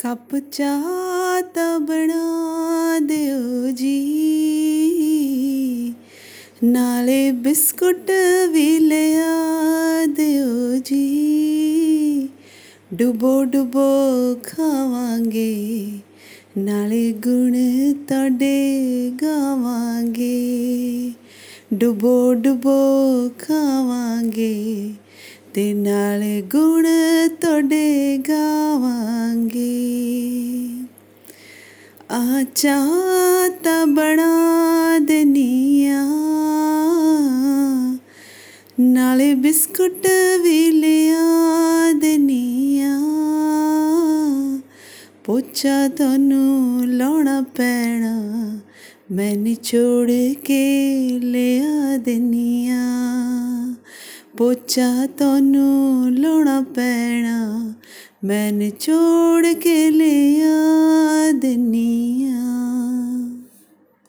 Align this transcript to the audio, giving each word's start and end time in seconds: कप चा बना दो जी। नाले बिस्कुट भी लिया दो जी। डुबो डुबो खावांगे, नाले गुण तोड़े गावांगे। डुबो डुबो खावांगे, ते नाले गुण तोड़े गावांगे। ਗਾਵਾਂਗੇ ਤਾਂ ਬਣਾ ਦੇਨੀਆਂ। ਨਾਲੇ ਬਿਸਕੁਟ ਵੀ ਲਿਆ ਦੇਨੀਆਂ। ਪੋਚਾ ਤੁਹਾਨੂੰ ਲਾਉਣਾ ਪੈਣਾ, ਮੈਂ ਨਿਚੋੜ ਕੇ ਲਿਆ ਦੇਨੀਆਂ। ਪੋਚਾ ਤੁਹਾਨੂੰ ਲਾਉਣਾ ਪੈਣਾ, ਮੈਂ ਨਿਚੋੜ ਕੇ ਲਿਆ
कप 0.00 0.28
चा 0.52 0.76
बना 1.78 2.20
दो 3.02 3.70
जी। 3.70 3.96
नाले 6.64 7.32
बिस्कुट 7.32 8.06
भी 8.52 8.78
लिया 8.78 9.34
दो 10.06 10.78
जी। 10.78 11.04
डुबो 12.94 13.44
डुबो 13.44 13.88
खावांगे, 14.34 15.54
नाले 16.56 17.12
गुण 17.12 17.52
तोड़े 18.04 18.58
गावांगे। 19.10 20.40
डुबो 21.72 22.32
डुबो 22.34 22.78
खावांगे, 23.40 24.54
ते 25.54 25.72
नाले 25.74 26.40
गुण 26.42 26.84
तोड़े 27.42 28.18
गावांगे। 28.30 29.69
ਗਾਵਾਂਗੇ 32.10 33.58
ਤਾਂ 33.64 33.86
ਬਣਾ 33.86 34.98
ਦੇਨੀਆਂ। 34.98 36.06
ਨਾਲੇ 38.80 39.34
ਬਿਸਕੁਟ 39.34 40.06
ਵੀ 40.42 40.70
ਲਿਆ 40.70 41.92
ਦੇਨੀਆਂ। 41.92 43.00
ਪੋਚਾ 45.24 45.88
ਤੁਹਾਨੂੰ 45.88 46.86
ਲਾਉਣਾ 46.86 47.40
ਪੈਣਾ, 47.40 48.22
ਮੈਂ 49.12 49.36
ਨਿਚੋੜ 49.36 50.10
ਕੇ 50.44 51.08
ਲਿਆ 51.22 51.96
ਦੇਨੀਆਂ। 51.96 53.74
ਪੋਚਾ 54.36 55.06
ਤੁਹਾਨੂੰ 55.06 56.10
ਲਾਉਣਾ 56.18 56.60
ਪੈਣਾ, 56.60 57.72
ਮੈਂ 58.24 58.52
ਨਿਚੋੜ 58.52 59.46
ਕੇ 59.46 59.90
ਲਿਆ 59.90 60.49